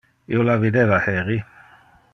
[0.37, 1.39] Io la videva heri.